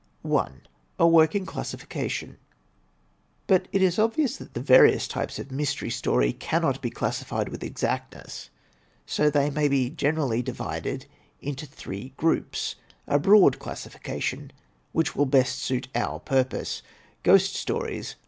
[0.99, 2.37] A Working ClassificcUion
[3.45, 6.89] But it is obvious that the various types or kinds of mystery story cannot be
[6.89, 8.49] classified with exactness;
[9.05, 11.05] so they may be generally divided
[11.39, 12.77] into three groups—
[13.07, 14.51] ^a broad classification
[14.91, 16.81] which will best suit our purpose:
[17.21, 18.15] Ghost stories.